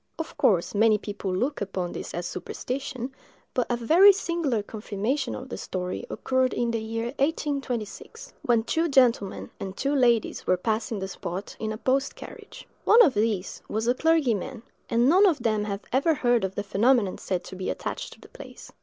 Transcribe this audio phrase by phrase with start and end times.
[0.17, 3.13] Of course, many people look upon this as a superstition;
[3.53, 8.89] but a very singular confirmation of the story occurred in the year 1826, when two
[8.89, 12.65] gentlemen and two ladies were passing the spot in a post carriage.
[12.83, 16.63] One of these was a clergyman, and none of them had ever heard of the
[16.63, 18.71] phenomenon said to be attached to the place.